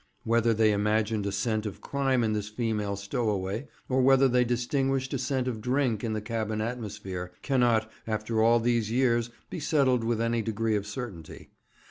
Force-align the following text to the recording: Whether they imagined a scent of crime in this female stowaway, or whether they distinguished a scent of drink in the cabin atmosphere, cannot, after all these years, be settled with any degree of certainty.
Whether 0.23 0.51
they 0.55 0.71
imagined 0.71 1.27
a 1.27 1.31
scent 1.31 1.67
of 1.67 1.79
crime 1.79 2.23
in 2.23 2.33
this 2.33 2.49
female 2.49 2.95
stowaway, 2.95 3.67
or 3.87 4.01
whether 4.01 4.27
they 4.27 4.43
distinguished 4.43 5.13
a 5.13 5.19
scent 5.19 5.47
of 5.47 5.61
drink 5.61 6.03
in 6.03 6.13
the 6.13 6.21
cabin 6.21 6.59
atmosphere, 6.59 7.33
cannot, 7.43 7.87
after 8.07 8.41
all 8.41 8.59
these 8.59 8.89
years, 8.89 9.29
be 9.51 9.59
settled 9.59 10.03
with 10.03 10.19
any 10.19 10.41
degree 10.41 10.75
of 10.75 10.87
certainty. 10.87 11.51